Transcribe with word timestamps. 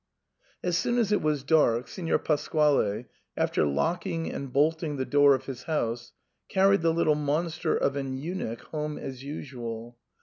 As 0.63 0.79
soon 0.79 0.97
as 0.97 1.11
it 1.11 1.21
was 1.21 1.43
dark, 1.43 1.87
Signor 1.87 2.17
Pasquale, 2.17 3.05
after 3.37 3.67
lock 3.67 4.07
ing 4.07 4.31
and 4.33 4.51
bolting 4.51 4.95
the 4.97 5.05
door 5.05 5.35
of 5.35 5.45
his 5.45 5.65
house, 5.65 6.11
carried 6.49 6.81
the 6.81 6.89
little 6.91 7.13
monster 7.13 7.77
of 7.77 7.95
an 7.95 8.17
eunuch 8.17 8.61
home 8.61 8.97
as 8.97 9.23
usual. 9.23 9.99